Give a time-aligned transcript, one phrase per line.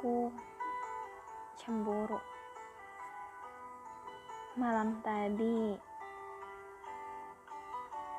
[0.00, 0.32] Aku
[1.60, 2.16] cemburu.
[4.56, 5.76] Malam tadi,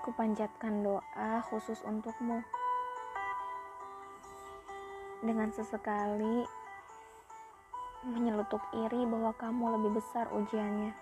[0.05, 2.45] kupanjatkan doa khusus untukmu.
[5.25, 6.45] Dengan sesekali
[8.05, 10.93] menyelutup iri bahwa kamu lebih besar ujiannya.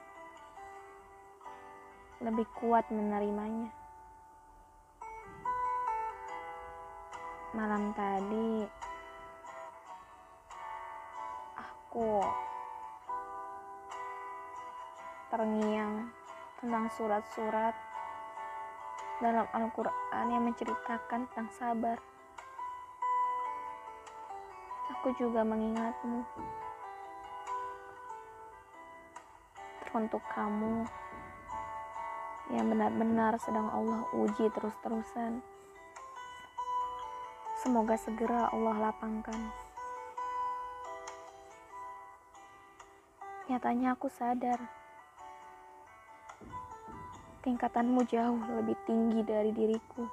[2.24, 3.68] Lebih kuat menerimanya.
[7.52, 8.64] Malam tadi,
[11.90, 12.22] aku
[15.34, 16.14] terngiang
[16.62, 17.74] tentang surat-surat
[19.18, 21.98] dalam Al-Quran yang menceritakan tentang sabar.
[24.94, 26.30] Aku juga mengingatmu.
[29.90, 30.86] Teruntuk kamu
[32.54, 35.42] yang benar-benar sedang Allah uji terus-terusan.
[37.58, 39.69] Semoga segera Allah lapangkan.
[43.50, 44.62] Nyatanya aku sadar
[47.42, 50.06] tingkatanmu jauh lebih tinggi dari diriku.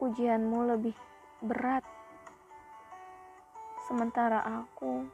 [0.00, 0.96] Ujianmu lebih
[1.44, 1.84] berat,
[3.84, 5.04] sementara aku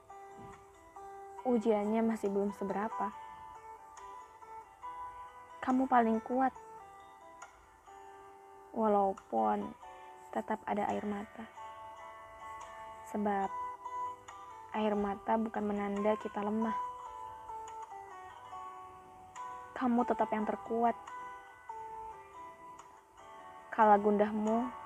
[1.51, 3.11] ujiannya masih belum seberapa.
[5.67, 6.55] Kamu paling kuat,
[8.71, 9.75] walaupun
[10.31, 11.47] tetap ada air mata,
[13.11, 13.51] sebab
[14.79, 16.75] air mata bukan menanda kita lemah.
[19.75, 20.95] Kamu tetap yang terkuat.
[23.75, 24.81] Kala gundahmu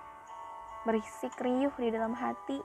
[0.84, 2.60] berisik riuh di dalam hati,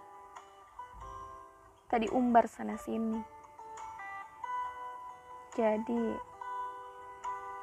[1.87, 3.23] tadi umbar sana sini.
[5.55, 6.03] Jadi,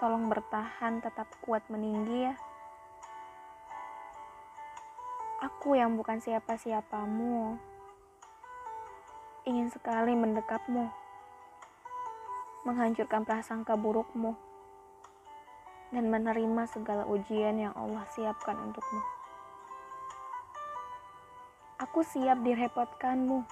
[0.01, 2.35] tolong bertahan tetap kuat meninggi ya.
[5.45, 7.76] Aku yang bukan siapa-siapamu
[9.47, 10.91] ingin sekali mendekapmu,
[12.67, 14.35] menghancurkan prasangka burukmu,
[15.95, 18.99] dan menerima segala ujian yang Allah siapkan untukmu.
[21.79, 23.47] Aku siap direpotkanmu,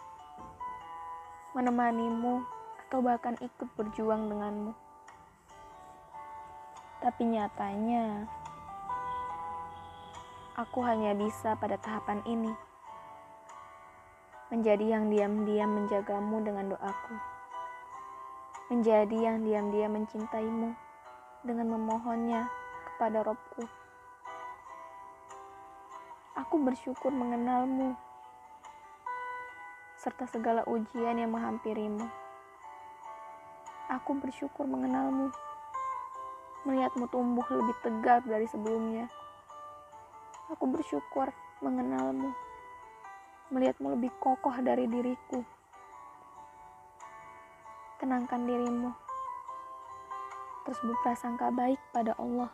[1.54, 2.42] menemanimu,
[2.82, 4.74] atau bahkan ikut berjuang denganmu.
[7.06, 8.26] Tapi nyatanya,
[10.58, 12.73] aku hanya bisa pada tahapan ini
[14.54, 17.14] menjadi yang diam-diam menjagamu dengan doaku,
[18.70, 20.78] menjadi yang diam-diam mencintaimu
[21.42, 22.46] dengan memohonnya
[22.86, 23.66] kepada Robku.
[26.38, 27.98] Aku bersyukur mengenalmu,
[29.98, 32.06] serta segala ujian yang menghampirimu.
[33.90, 35.34] Aku bersyukur mengenalmu,
[36.62, 39.10] melihatmu tumbuh lebih tegar dari sebelumnya.
[40.54, 42.53] Aku bersyukur mengenalmu
[43.52, 45.44] melihatmu lebih kokoh dari diriku.
[48.00, 48.90] Tenangkan dirimu.
[50.64, 52.48] Terus berprasangka baik pada Allah.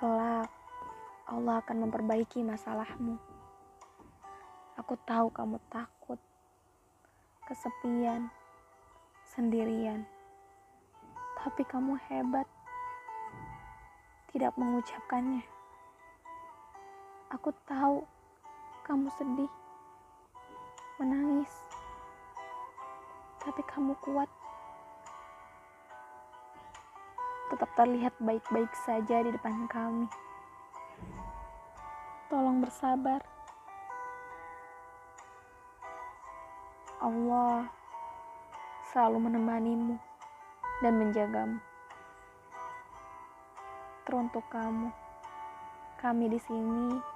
[0.00, 0.48] Kelak,
[1.28, 3.20] Allah akan memperbaiki masalahmu.
[4.80, 6.20] Aku tahu kamu takut,
[7.44, 8.32] kesepian,
[9.28, 10.08] sendirian.
[11.40, 12.48] Tapi kamu hebat.
[14.32, 15.46] Tidak mengucapkannya.
[17.30, 18.02] Aku tahu
[18.84, 19.48] kamu sedih,
[21.00, 21.48] menangis,
[23.40, 24.28] tapi kamu kuat.
[27.48, 30.04] Tetap terlihat baik-baik saja di depan kami.
[32.28, 33.24] Tolong bersabar.
[37.00, 37.64] Allah
[38.92, 39.96] selalu menemanimu
[40.84, 41.56] dan menjagamu.
[44.04, 44.92] Teruntuk kamu,
[45.96, 47.13] kami di sini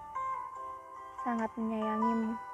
[1.29, 2.48] sangat menyayangimu.